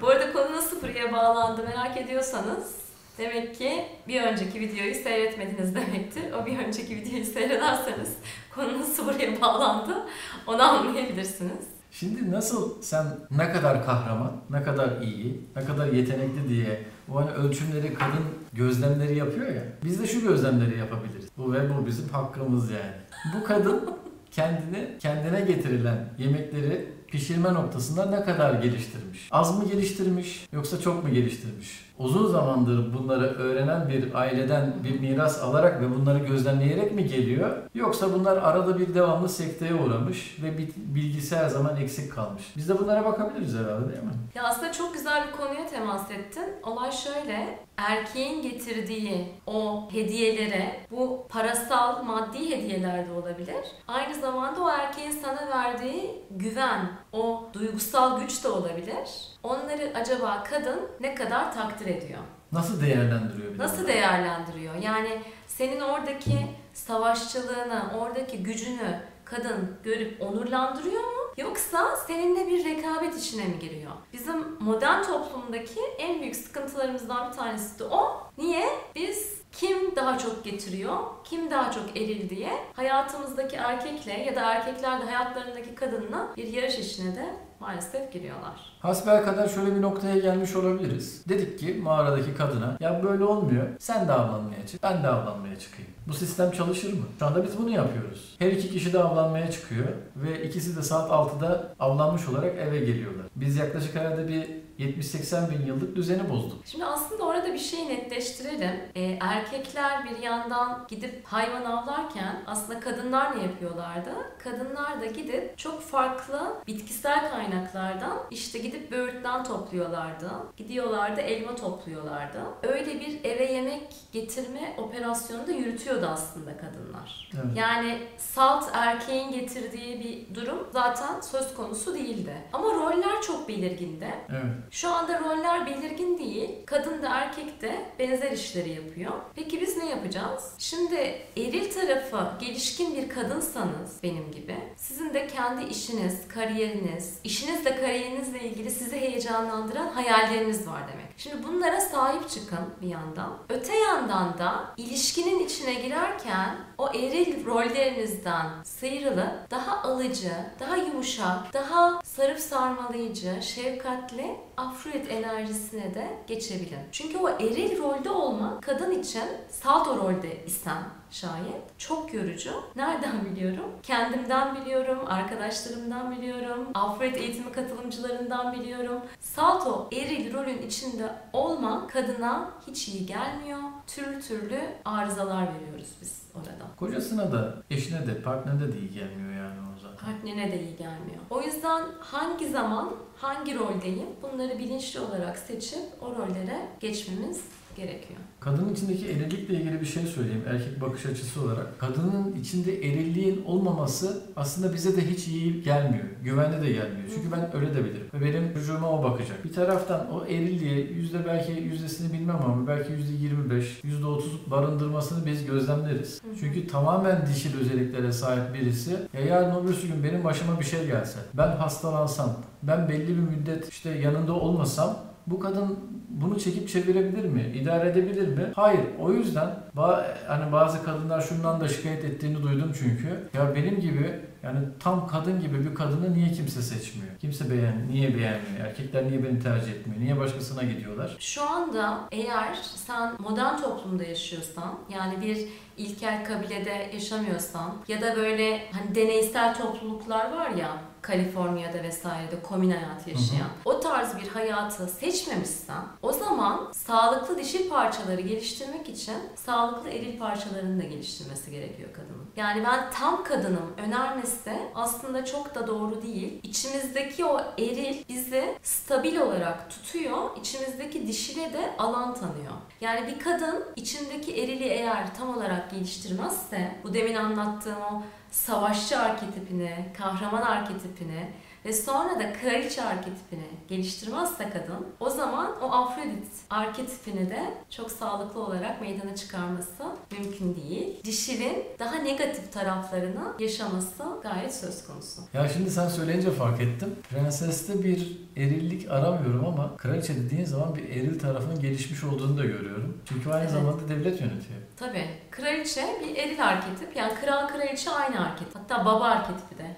Bu 0.00 0.09
arada 0.09 0.33
konu 0.33 0.52
nasıl 0.52 0.83
buraya 0.83 1.12
bağlandı 1.12 1.62
merak 1.62 1.97
ediyorsanız 1.97 2.75
demek 3.19 3.54
ki 3.59 3.85
bir 4.09 4.23
önceki 4.23 4.61
videoyu 4.61 4.95
seyretmediniz 4.95 5.75
demektir. 5.75 6.23
O 6.33 6.47
bir 6.47 6.59
önceki 6.59 6.97
videoyu 6.97 7.25
seyrederseniz 7.25 8.14
konu 8.54 8.80
nasıl 8.80 9.07
buraya 9.07 9.40
bağlandı 9.40 10.07
onu 10.47 10.62
anlayabilirsiniz. 10.62 11.66
Şimdi 11.90 12.30
nasıl 12.30 12.83
sen 12.83 13.07
ne 13.30 13.52
kadar 13.52 13.85
kahraman, 13.87 14.33
ne 14.50 14.62
kadar 14.62 15.00
iyi, 15.02 15.40
ne 15.57 15.64
kadar 15.64 15.87
yetenekli 15.87 16.49
diye 16.49 16.85
bu 17.09 17.21
hani 17.21 17.30
ölçümleri 17.30 17.95
kadın 17.95 18.25
gözlemleri 18.52 19.16
yapıyor 19.16 19.47
ya. 19.47 19.62
Biz 19.85 20.02
de 20.02 20.07
şu 20.07 20.21
gözlemleri 20.21 20.78
yapabiliriz. 20.78 21.28
Bu 21.37 21.52
ve 21.52 21.59
bu 21.71 21.87
bizim 21.87 22.09
hakkımız 22.09 22.71
yani. 22.71 22.92
Bu 23.35 23.45
kadın 23.45 23.90
kendini 24.30 24.99
kendine 24.99 25.40
getirilen 25.40 26.09
yemekleri 26.19 26.88
pişirme 27.11 27.55
noktasında 27.55 28.07
ne 28.07 28.25
kadar 28.25 28.55
geliştirmiş? 28.55 29.29
Az 29.31 29.59
mı 29.59 29.64
geliştirmiş 29.69 30.49
yoksa 30.52 30.81
çok 30.81 31.05
mu 31.05 31.11
geliştirmiş? 31.11 31.90
Uzun 31.99 32.33
zamandır 32.33 32.95
bunları 32.95 33.25
öğrenen 33.25 33.88
bir 33.88 34.14
aileden 34.14 34.75
bir 34.85 35.00
miras 35.00 35.43
alarak 35.43 35.81
ve 35.81 35.90
bunları 35.90 36.19
gözlemleyerek 36.19 36.93
mi 36.93 37.07
geliyor? 37.07 37.57
Yoksa 37.75 38.12
bunlar 38.12 38.37
arada 38.37 38.79
bir 38.79 38.95
devamlı 38.95 39.29
sekteye 39.29 39.75
uğramış 39.75 40.37
ve 40.43 40.59
bilgisi 40.76 41.37
her 41.37 41.49
zaman 41.49 41.76
eksik 41.76 42.12
kalmış. 42.12 42.43
Biz 42.57 42.69
de 42.69 42.79
bunlara 42.79 43.05
bakabiliriz 43.05 43.55
herhalde 43.55 43.93
değil 43.93 44.02
mi? 44.02 44.12
Ya 44.35 44.43
aslında 44.45 44.73
çok 44.73 44.95
güzel 44.95 45.26
bir 45.26 45.33
konuya 45.33 45.67
temas 45.67 46.11
ettin. 46.11 46.45
Olay 46.62 46.93
şöyle, 46.93 47.59
erkeğin 47.76 48.43
getirdiği 48.43 49.29
o 49.47 49.88
hediyelere, 49.93 50.81
bu 50.90 51.26
parasal, 51.29 52.02
maddi 52.02 52.57
hediyeler 52.57 53.09
de 53.09 53.12
olabilir. 53.12 53.64
Aynı 53.88 54.14
zamanda 54.14 54.62
o 54.62 54.71
erkeğin 54.71 55.11
sana 55.11 55.49
verdiği 55.49 56.25
güven, 56.31 56.90
o 57.12 57.49
duygusal 57.52 58.21
güç 58.21 58.45
de 58.45 58.49
olabilir. 58.49 59.11
Onları 59.43 59.93
acaba 59.95 60.45
kadın 60.50 60.81
ne 61.00 61.14
kadar 61.14 61.55
takdir 61.55 61.87
ediyor? 61.87 62.21
Nasıl 62.52 62.81
değerlendiriyor? 62.81 63.59
Nasıl 63.59 63.87
değerlendiriyor? 63.87 64.75
Yani 64.75 65.21
senin 65.47 65.81
oradaki 65.81 66.47
savaşçılığını, 66.75 67.83
oradaki 67.99 68.43
gücünü 68.43 69.00
kadın 69.25 69.76
görüp 69.85 70.23
onurlandırıyor 70.23 71.02
mu? 71.02 71.21
Yoksa 71.37 71.97
seninle 72.07 72.47
bir 72.47 72.64
rekabet 72.64 73.17
içine 73.19 73.45
mi 73.45 73.59
giriyor? 73.59 73.93
Bizim 74.12 74.47
modern 74.61 75.02
toplumdaki 75.02 75.81
en 75.99 76.21
büyük 76.21 76.37
sıkıntılarımızdan 76.37 77.29
bir 77.31 77.37
tanesi 77.37 77.79
de 77.79 77.85
o. 77.85 78.23
Niye? 78.38 78.67
Biz 78.95 79.40
kim 79.52 79.97
daha 79.97 80.19
çok 80.19 80.45
getiriyor, 80.45 80.97
kim 81.25 81.50
daha 81.50 81.73
çok 81.73 81.97
eril 81.97 82.30
diye 82.30 82.50
hayatımızdaki 82.73 83.57
erkekle 83.57 84.12
ya 84.12 84.37
da 84.37 84.54
erkekler 84.54 85.00
de 85.00 85.04
hayatlarındaki 85.04 85.75
kadınla 85.75 86.28
bir 86.37 86.47
yarış 86.47 86.78
içine 86.78 87.16
de 87.16 87.35
maalesef 87.61 88.12
giriyorlar. 88.12 88.73
Hasbelkader 88.80 89.49
şöyle 89.49 89.76
bir 89.76 89.83
noktaya 89.83 90.19
gelmiş 90.19 90.57
olabiliriz. 90.57 91.25
Dedik 91.28 91.59
ki 91.59 91.80
mağaradaki 91.83 92.35
kadına 92.35 92.76
ya 92.80 93.02
böyle 93.02 93.25
olmuyor. 93.25 93.66
Sen 93.78 94.09
de 94.09 94.12
avlanmaya 94.12 94.66
çık. 94.66 94.83
Ben 94.83 95.02
de 95.02 95.09
avlanmaya 95.09 95.59
çıkayım. 95.59 95.90
Bu 96.09 96.12
sistem 96.12 96.50
çalışır 96.50 96.92
mı? 96.92 97.04
Şu 97.19 97.26
anda 97.26 97.45
biz 97.45 97.59
bunu 97.59 97.71
yapıyoruz. 97.71 98.37
Her 98.38 98.52
iki 98.52 98.71
kişi 98.71 98.92
de 98.92 99.02
avlanmaya 99.02 99.50
çıkıyor 99.50 99.87
ve 100.16 100.42
ikisi 100.42 100.76
de 100.76 100.83
saat 100.83 101.11
6'da 101.11 101.75
avlanmış 101.80 102.28
olarak 102.28 102.59
eve 102.59 102.78
geliyorlar. 102.78 103.26
Biz 103.37 103.57
yaklaşık 103.57 103.95
herhalde 103.95 104.28
bir 104.28 104.47
70-80 104.81 105.51
bin 105.51 105.67
yıllık 105.67 105.97
düzeni 105.97 106.31
bozduk. 106.31 106.59
Şimdi 106.65 106.85
aslında 106.85 107.25
orada 107.25 107.53
bir 107.53 107.59
şey 107.59 107.89
netleştirelim. 107.89 108.81
Ee, 108.95 109.19
erkekler 109.21 110.05
bir 110.05 110.23
yandan 110.23 110.87
gidip 110.89 111.25
hayvan 111.25 111.65
avlarken 111.65 112.43
aslında 112.47 112.81
kadınlar 112.81 113.39
ne 113.39 113.43
yapıyorlardı? 113.43 114.11
Kadınlar 114.39 115.01
da 115.01 115.07
gidip 115.07 115.59
çok 115.59 115.83
farklı 115.83 116.41
bitkisel 116.67 117.31
kaynaklardan 117.31 118.19
işte 118.31 118.59
gidip 118.59 118.91
böğürtlen 118.91 119.45
topluyorlardı. 119.45 120.31
Gidiyorlardı 120.57 121.21
elma 121.21 121.57
topluyorlardı. 121.57 122.39
Öyle 122.63 123.01
bir 123.01 123.25
eve 123.25 123.53
yemek 123.53 123.83
getirme 124.13 124.75
operasyonu 124.79 125.47
da 125.47 125.53
yürütüyordu 125.53 126.07
aslında 126.07 126.51
kadınlar. 126.57 127.31
Evet. 127.35 127.57
Yani 127.57 127.99
salt 128.19 128.65
erkeğin 128.73 129.33
getirdiği 129.33 130.01
bir 130.01 130.35
durum 130.35 130.69
zaten 130.73 131.21
söz 131.21 131.55
konusu 131.55 131.95
değildi. 131.95 132.35
Ama 132.53 132.75
roller 132.75 133.23
çok 133.23 133.49
belirgindi. 133.49 134.15
Evet. 134.29 134.70
Şu 134.71 134.89
anda 134.91 135.21
roller 135.21 135.67
belirgin 135.67 136.19
değil. 136.19 136.50
Kadın 136.67 137.03
da 137.03 137.09
erkek 137.09 137.62
de 137.62 137.85
benzer 137.99 138.33
işleri 138.33 138.71
yapıyor. 138.71 139.12
Peki 139.37 139.61
biz 139.61 139.77
ne 139.77 139.91
yapacağız? 139.91 140.53
Şimdi 140.59 140.95
eril 141.37 141.73
tarafı 141.73 142.31
gelişkin 142.41 142.97
bir 142.97 143.09
kadınsanız 143.09 144.03
benim 144.03 144.33
gibi 144.33 144.57
sizin 144.77 145.15
de 145.15 145.27
kendi 145.27 145.65
işiniz, 145.65 146.29
kariyeriniz, 146.29 147.19
işinizle 147.25 147.77
kariyerinizle 147.77 148.41
ilgili 148.41 148.71
sizi 148.71 148.97
heyecanlandıran 148.97 149.89
hayalleriniz 149.89 150.67
var 150.69 150.83
demek. 150.93 151.10
Şimdi 151.23 151.49
bunlara 151.49 151.81
sahip 151.81 152.31
çıkın 152.31 152.59
bir 152.83 152.89
yandan. 152.89 153.39
Öte 153.49 153.77
yandan 153.79 154.39
da 154.39 154.75
ilişkinin 154.77 155.45
içine 155.45 155.75
girerken 155.75 156.57
o 156.79 156.89
eril 156.89 157.47
rollerinizden 157.47 158.47
sıyrılıp 158.65 159.50
daha 159.50 159.83
alıcı, 159.83 160.33
daha 160.61 160.77
yumuşak, 160.77 161.53
daha 161.53 162.00
sarıp 162.05 162.39
sarmalayıcı, 162.39 163.43
şefkatli 163.43 164.37
Afrodit 164.57 165.11
enerjisine 165.11 165.95
de 165.95 166.09
geçebilin. 166.27 166.81
Çünkü 166.93 167.19
o 167.19 167.29
eril 167.29 167.79
rolde 167.79 168.11
olmak 168.11 168.62
kadın 168.62 168.91
için 168.91 169.25
salto 169.50 169.97
rolde 169.97 170.45
isen 170.47 170.83
şayet 171.11 171.79
çok 171.79 172.14
yorucu. 172.14 172.50
Nereden 172.76 173.25
biliyorum? 173.25 173.64
Kendimden 173.83 174.61
biliyorum, 174.61 174.99
arkadaşlarımdan 175.07 176.17
biliyorum, 176.17 176.69
Afrodit 176.75 177.17
eğitimi 177.17 177.52
katılımcılarından 177.52 178.61
biliyorum. 178.61 179.00
Salto 179.21 179.88
eril 179.93 180.35
rolün 180.35 180.62
içinde 180.62 181.12
olmak 181.33 181.90
kadına 181.90 182.50
hiç 182.67 182.88
iyi 182.88 183.07
gelmiyor. 183.07 183.61
Türlü 183.87 184.21
türlü 184.21 184.61
arızalar 184.85 185.43
veriyoruz 185.55 185.88
biz 186.02 186.23
orada. 186.35 186.76
Kocasına 186.79 187.33
da, 187.33 187.55
eşine 187.71 188.07
de, 188.07 188.23
partnerine 188.23 188.73
de 188.73 188.79
iyi 188.79 188.90
gelmiyor 188.90 189.45
yani 189.45 189.59
o 189.76 189.81
zaten. 189.81 190.07
Partnerine 190.07 190.52
de 190.52 190.62
iyi 190.62 190.76
gelmiyor. 190.76 191.21
O 191.31 191.43
yüzden 191.43 191.83
hangi 192.00 192.49
zaman 192.49 192.90
hangi 193.17 193.59
roldeyim 193.59 194.09
bunları 194.23 194.59
bilinçli 194.59 195.00
olarak 195.00 195.38
seçip 195.38 195.83
o 196.00 196.11
rollere 196.11 196.69
geçmemiz 196.81 197.40
gerekiyor. 197.81 198.21
Kadının 198.41 198.75
içindeki 198.75 199.09
erillikle 199.09 199.55
ilgili 199.55 199.81
bir 199.81 199.87
şey 199.87 200.03
söyleyeyim 200.03 200.43
erkek 200.49 200.81
bakış 200.81 201.07
açısı 201.07 201.43
olarak. 201.43 201.79
Kadının 201.79 202.35
içinde 202.41 202.79
erilliğin 202.79 203.45
olmaması 203.45 204.23
aslında 204.37 204.75
bize 204.75 204.97
de 204.97 205.11
hiç 205.11 205.29
iyi 205.29 205.63
gelmiyor. 205.63 206.05
Güvenli 206.25 206.63
de 206.63 206.73
gelmiyor. 206.73 207.09
Çünkü 207.15 207.33
ben 207.33 207.57
öyle 207.57 207.75
de 207.75 207.85
bilirim. 207.85 208.07
Ve 208.15 208.21
benim 208.21 208.55
çocuğuma 208.55 208.91
o 208.91 209.03
bakacak. 209.03 209.45
Bir 209.45 209.53
taraftan 209.53 210.13
o 210.13 210.27
erilliği 210.27 210.93
yüzde 210.93 211.27
belki 211.27 211.53
yüzdesini 211.53 212.13
bilmem 212.13 212.37
ama 212.45 212.67
belki 212.67 212.93
yüzde 212.93 213.13
25, 213.13 213.81
yüzde 213.85 214.07
30 214.07 214.51
barındırmasını 214.51 215.27
biz 215.27 215.47
gözlemleriz. 215.47 216.23
Çünkü 216.41 216.67
tamamen 216.67 217.27
dişil 217.27 217.61
özelliklere 217.61 218.13
sahip 218.13 218.55
birisi 218.55 218.97
ya 219.13 219.21
yarın 219.21 219.65
öbürsü 219.65 219.89
gün 219.89 220.05
benim 220.05 220.25
başıma 220.25 220.61
bir 220.61 220.65
şey 220.65 220.87
gelse, 220.87 221.19
ben 221.35 221.49
hastalansam, 221.57 222.37
ben 222.63 222.89
belli 222.89 223.09
bir 223.09 223.37
müddet 223.37 223.69
işte 223.69 223.91
yanında 223.91 224.33
olmasam 224.33 225.11
bu 225.27 225.41
kadın 225.41 225.79
bunu 226.11 226.38
çekip 226.40 226.69
çevirebilir 226.69 227.25
mi? 227.25 227.52
İdare 227.55 227.88
edebilir 227.90 228.29
mi? 228.29 228.52
Hayır. 228.55 228.81
O 228.99 229.12
yüzden 229.12 229.50
ba- 229.76 230.05
hani 230.26 230.52
bazı 230.52 230.85
kadınlar 230.85 231.21
şundan 231.21 231.61
da 231.61 231.69
şikayet 231.69 232.05
ettiğini 232.05 232.43
duydum 232.43 232.73
çünkü. 232.79 233.29
Ya 233.35 233.55
benim 233.55 233.81
gibi 233.81 234.21
yani 234.43 234.59
tam 234.81 235.07
kadın 235.07 235.40
gibi 235.40 235.64
bir 235.71 235.75
kadını 235.75 236.14
niye 236.14 236.33
kimse 236.33 236.62
seçmiyor? 236.62 237.11
Kimse 237.21 237.50
beğen, 237.50 237.88
niye 237.90 238.09
beğenmiyor? 238.09 238.67
Erkekler 238.67 239.05
niye 239.09 239.25
beni 239.25 239.43
tercih 239.43 239.73
etmiyor? 239.73 240.00
Niye 240.00 240.19
başkasına 240.21 240.62
gidiyorlar? 240.62 241.17
Şu 241.19 241.50
anda 241.50 241.99
eğer 242.12 242.55
sen 242.75 243.12
modern 243.19 243.57
toplumda 243.57 244.05
yaşıyorsan 244.05 244.75
yani 244.95 245.14
bir 245.26 245.38
ilkel 245.76 246.25
kabilede 246.25 246.90
yaşamıyorsan 246.95 247.73
ya 247.88 248.00
da 248.02 248.17
böyle 248.17 248.62
hani 248.73 248.95
deneysel 248.95 249.55
topluluklar 249.55 250.33
var 250.33 250.50
ya 250.50 250.76
Kaliforniya'da 251.02 251.83
vesairede 251.83 252.42
komün 252.42 252.71
hayatı 252.71 253.11
yaşayan 253.11 253.49
o 253.64 253.80
tarz 253.80 254.16
bir 254.16 254.28
hayatı 254.28 254.87
seçmemişsen 254.87 255.83
o 256.02 256.12
zaman 256.12 256.73
sağlıklı 256.73 257.38
dişil 257.38 257.69
parçaları 257.69 258.21
geliştirmek 258.21 258.88
için 258.88 259.16
sağlıklı 259.37 259.90
eril 259.90 260.19
parçalarını 260.19 260.83
da 260.83 260.87
geliştirmesi 260.87 261.50
gerekiyor 261.50 261.88
kadının. 261.92 262.30
Yani 262.37 262.64
ben 262.64 262.90
tam 262.90 263.25
kadınım 263.25 263.73
önermesi 263.87 264.59
aslında 264.75 265.25
çok 265.25 265.54
da 265.54 265.66
doğru 265.66 266.02
değil. 266.02 266.40
İçimizdeki 266.42 267.25
o 267.25 267.40
eril 267.59 268.04
bizi 268.09 268.59
stabil 268.62 269.16
olarak 269.16 269.71
tutuyor. 269.71 270.37
İçimizdeki 270.40 271.07
dişile 271.07 271.52
de 271.52 271.75
alan 271.78 272.14
tanıyor. 272.14 272.52
Yani 272.80 273.07
bir 273.07 273.19
kadın 273.19 273.64
içindeki 273.76 274.42
erili 274.42 274.64
eğer 274.64 275.14
tam 275.14 275.37
olarak 275.37 275.71
geliştirmezse 275.71 276.75
bu 276.85 276.95
demin 276.95 277.14
anlattığım 277.14 277.83
o 277.92 278.02
savaşçı 278.31 278.99
arketipini, 278.99 279.87
kahraman 279.99 280.43
arketipini 280.43 281.31
ve 281.64 281.73
sonra 281.73 282.21
da 282.21 282.33
kraliçe 282.33 282.83
arketipini 282.83 283.47
geliştirmezse 283.69 284.45
kadın 284.50 284.87
o 285.00 285.11
zaman 285.11 285.62
o 285.62 285.73
Afrodit 285.73 286.26
arketipini 286.50 287.31
de 287.31 287.55
çok 287.71 287.90
sağlıklı 287.90 288.40
olarak 288.40 288.80
meydana 288.80 289.17
çıkarması 289.17 289.82
mümkün 290.13 290.56
değil. 290.56 291.04
Dişilin 291.04 291.65
daha 291.78 291.95
negatif 291.95 292.52
taraflarını 292.52 293.35
yaşaması 293.39 294.02
gayet 294.23 294.54
söz 294.54 294.87
konusu. 294.87 295.23
Ya 295.35 295.49
şimdi 295.49 295.71
sen 295.71 295.89
söyleyince 295.89 296.30
fark 296.30 296.61
ettim. 296.61 296.95
Prenseste 297.11 297.85
bir 297.85 298.19
erillik 298.37 298.91
aramıyorum 298.91 299.47
ama 299.47 299.76
kraliçe 299.76 300.17
dediğin 300.17 300.45
zaman 300.45 300.75
bir 300.75 300.89
eril 300.89 301.19
tarafının 301.19 301.61
gelişmiş 301.61 302.04
olduğunu 302.04 302.39
da 302.39 302.45
görüyorum. 302.45 302.99
Çünkü 303.04 303.30
aynı 303.30 303.41
Evet. 303.43 303.52
zamanda 303.52 303.89
devlet 303.89 304.21
yönetiyor. 304.21 304.61
Tabii. 304.76 305.04
Kraliçe 305.30 305.85
bir 306.00 306.17
eril 306.17 306.47
arketip. 306.49 306.97
Yani 306.97 307.15
kral 307.15 307.49
kraliçe 307.49 307.91
aynı 307.91 308.26
arketip. 308.26 308.54
Hatta 308.54 308.85
baba 308.85 309.04
arketipi 309.04 309.58
de 309.58 309.76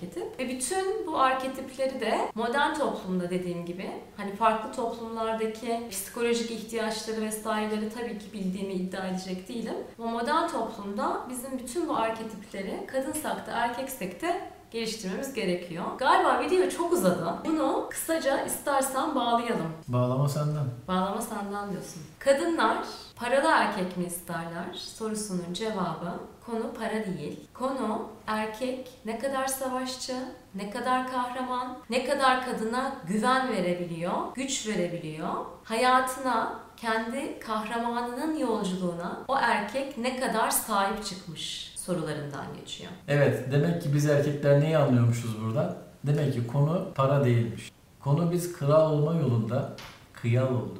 arketip. 0.00 0.38
Ve 0.38 0.48
bütün 0.48 1.06
bu 1.06 1.18
arketipleri 1.18 2.00
de 2.00 2.18
modern 2.34 2.74
toplumda 2.74 3.30
dediğim 3.30 3.66
gibi 3.66 3.90
hani 4.16 4.36
farklı 4.36 4.72
toplumlardaki 4.72 5.86
psikolojik 5.90 6.50
ihtiyaçları 6.50 7.20
vesaireleri 7.20 7.90
tabii 7.90 8.18
ki 8.18 8.32
bildiğimi 8.32 8.72
iddia 8.72 9.06
edecek 9.06 9.48
değilim. 9.48 9.74
Ama 9.98 10.10
modern 10.10 10.48
toplumda 10.48 11.26
bizim 11.30 11.58
bütün 11.58 11.88
bu 11.88 11.96
arketipleri 11.96 12.86
kadınsak 12.86 13.46
da 13.46 13.52
erkeksek 13.52 14.22
de 14.22 14.40
geliştirmemiz 14.70 15.32
gerekiyor. 15.32 15.84
Galiba 15.98 16.40
video 16.40 16.68
çok 16.68 16.92
uzadı. 16.92 17.34
Bunu 17.44 17.86
kısaca 17.90 18.44
istersen 18.44 19.14
bağlayalım. 19.14 19.72
Bağlama 19.88 20.28
senden. 20.28 20.66
Bağlama 20.88 21.20
senden 21.22 21.70
diyorsun. 21.70 22.02
Kadınlar 22.18 22.78
paralı 23.16 23.48
erkek 23.48 23.96
mi 23.96 24.04
isterler 24.04 24.74
sorusunun 24.74 25.52
cevabı 25.54 26.20
konu 26.46 26.72
para 26.78 27.06
değil. 27.06 27.40
Konu 27.54 28.08
erkek 28.26 28.90
ne 29.04 29.18
kadar 29.18 29.46
savaşçı, 29.46 30.16
ne 30.54 30.70
kadar 30.70 31.10
kahraman, 31.12 31.78
ne 31.90 32.04
kadar 32.04 32.44
kadına 32.44 32.92
güven 33.08 33.52
verebiliyor, 33.52 34.14
güç 34.34 34.68
verebiliyor. 34.68 35.34
Hayatına, 35.64 36.60
kendi 36.76 37.38
kahramanının 37.40 38.38
yolculuğuna 38.38 39.18
o 39.28 39.36
erkek 39.36 39.98
ne 39.98 40.20
kadar 40.20 40.50
sahip 40.50 41.04
çıkmış 41.04 41.69
sorularından 41.80 42.44
geçiyor. 42.60 42.90
Evet, 43.08 43.52
demek 43.52 43.82
ki 43.82 43.94
biz 43.94 44.06
erkekler 44.06 44.60
neyi 44.60 44.78
anlıyormuşuz 44.78 45.42
buradan? 45.44 45.76
Demek 46.04 46.34
ki 46.34 46.46
konu 46.46 46.88
para 46.94 47.24
değilmiş. 47.24 47.72
Konu 48.00 48.32
biz 48.32 48.52
kral 48.52 48.90
olma 48.90 49.14
yolunda 49.14 49.72
kıyal 50.12 50.46
olduk. 50.48 50.78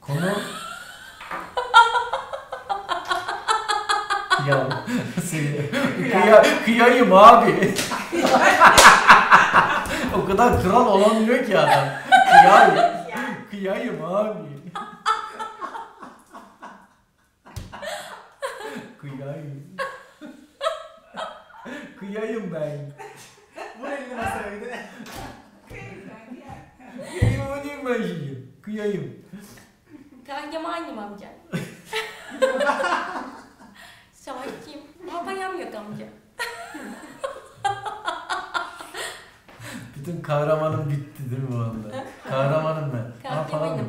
Konu... 0.00 0.26
ya 4.48 4.84
seni- 5.24 5.70
kıya, 6.10 6.44
kıyayım 6.64 7.12
abi. 7.12 7.74
o 10.22 10.24
kadar 10.26 10.62
kral 10.62 10.86
olamıyor 10.86 11.46
ki 11.46 11.58
adam. 11.58 11.84
Kıyayım. 12.30 12.94
Kıyayım 13.50 14.04
abi. 14.04 14.38
Kıyayım. 19.00 19.71
Kıyayım 22.12 22.54
ben. 22.54 22.92
Bu 23.80 23.86
elini 23.88 24.14
masaydı. 24.14 24.64
Kıyayım 27.20 27.42
oynayayım 27.50 27.86
ben 27.86 27.94
şimdi. 28.06 28.46
Kıyayım. 28.62 29.14
Kankam 30.26 30.64
hangim 30.64 30.98
amca? 30.98 31.26
Savaşçıyım. 34.12 34.80
Ama 35.10 35.24
param 35.24 35.60
yok 35.60 35.74
amca. 35.74 36.06
Bütün 39.96 40.22
kahramanım 40.22 40.90
bitti 40.90 41.30
değil 41.30 41.42
mi 41.42 41.48
bu 41.52 41.56
anda? 41.56 42.04
Kahramanım 42.28 42.92
ben. 42.92 43.28
Ama 43.30 43.46
Kahramanım. 43.46 43.50
param 43.50 43.78
yok. 43.78 43.86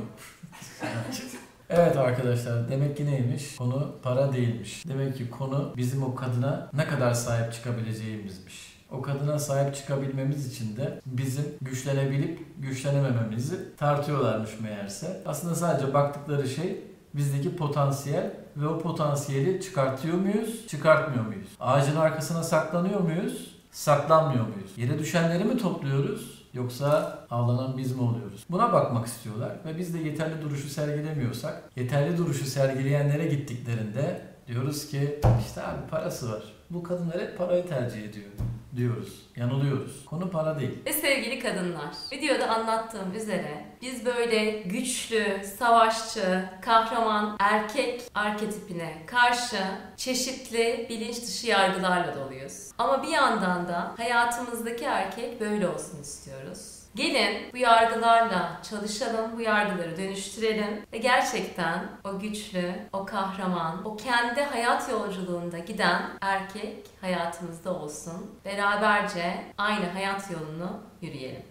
Evet 1.76 1.98
arkadaşlar 1.98 2.70
demek 2.70 2.98
ki 2.98 3.06
neymiş? 3.06 3.56
Konu 3.56 3.92
para 4.04 4.34
değilmiş. 4.34 4.84
Demek 4.88 5.18
ki 5.18 5.30
konu 5.30 5.74
bizim 5.78 6.04
o 6.04 6.16
kadına 6.16 6.70
ne 6.74 6.88
kadar 6.88 7.14
sahip 7.14 7.54
çıkabileceğimizmiş. 7.54 8.74
O 8.92 9.02
kadına 9.02 9.40
sahip 9.40 9.76
çıkabilmemiz 9.76 10.54
için 10.54 10.78
de 10.78 11.02
bizim 11.06 11.46
güçlenebilip 11.62 12.40
güçlenemememizi 12.58 13.76
tartıyorlarmış 13.78 14.60
meğerse. 14.60 15.22
Aslında 15.26 15.56
sadece 15.56 15.94
baktıkları 15.94 16.48
şey 16.48 16.82
bizdeki 17.14 17.56
potansiyel 17.56 18.34
ve 18.58 18.68
o 18.68 18.80
potansiyeli 18.80 19.62
çıkartıyor 19.62 20.18
muyuz, 20.18 20.68
çıkartmıyor 20.68 21.26
muyuz? 21.26 21.48
Ağacın 21.60 21.96
arkasına 21.96 22.44
saklanıyor 22.44 23.00
muyuz, 23.00 23.56
saklanmıyor 23.72 24.48
muyuz? 24.48 24.72
Yere 24.78 25.00
düşenleri 25.00 25.44
mi 25.44 25.58
topluyoruz 25.58 26.33
yoksa 26.54 27.20
avlanan 27.32 27.78
biz 27.78 27.96
mi 27.96 28.02
oluyoruz? 28.02 28.46
Buna 28.50 28.74
bakmak 28.74 29.08
istiyorlar 29.08 29.52
ve 29.66 29.78
biz 29.78 29.94
de 29.94 30.00
yeterli 30.00 30.42
duruşu 30.42 30.70
sergilemiyorsak 30.70 31.64
yeterli 31.76 32.18
duruşu 32.18 32.46
sergileyenlere 32.46 33.26
gittiklerinde 33.26 34.22
diyoruz 34.48 34.88
ki 34.88 35.20
işte 35.48 35.64
abi 35.64 35.88
parası 35.90 36.32
var. 36.32 36.44
Bu 36.74 36.84
kadınlar 36.84 37.22
hep 37.22 37.38
parayı 37.38 37.68
tercih 37.68 38.04
ediyor 38.04 38.30
diyoruz. 38.76 39.28
Yanılıyoruz. 39.36 40.06
Konu 40.06 40.30
para 40.32 40.60
değil. 40.60 40.80
Ve 40.86 40.94
sevgili 40.94 41.40
kadınlar, 41.40 41.90
videoda 42.12 42.50
anlattığım 42.50 43.16
üzere 43.16 43.66
biz 43.82 44.06
böyle 44.06 44.52
güçlü, 44.52 45.42
savaşçı, 45.60 46.50
kahraman 46.62 47.36
erkek 47.40 48.02
arketipine 48.16 49.04
karşı 49.06 49.58
çeşitli 49.98 50.88
bilinç 50.90 51.22
dışı 51.22 51.48
yargılarla 51.48 52.16
doluyuz. 52.16 52.72
Ama 52.78 53.04
bir 53.04 53.08
yandan 53.08 53.68
da 53.68 53.94
hayatımızdaki 53.98 54.84
erkek 54.84 55.42
böyle 55.42 55.68
olsun 55.68 56.02
istiyoruz. 56.02 56.83
Gelin 56.96 57.54
bu 57.54 57.58
yargılarla 57.58 58.60
çalışalım, 58.70 59.38
bu 59.38 59.42
yargıları 59.42 59.98
dönüştürelim 59.98 60.82
ve 60.94 60.98
gerçekten 60.98 61.90
o 62.04 62.20
güçlü, 62.20 62.74
o 62.94 63.06
kahraman, 63.06 63.86
o 63.86 63.98
kendi 63.98 64.42
hayat 64.42 64.90
yolculuğunda 64.90 65.60
giden 65.60 66.02
erkek 66.22 66.88
hayatımızda 67.02 67.74
olsun. 67.74 68.40
Beraberce 68.46 69.44
aynı 69.58 69.86
hayat 69.90 70.32
yolunu 70.32 70.84
yürüyelim. 71.02 71.44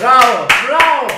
Bravo, 0.00 0.48
bravo. 0.68 1.08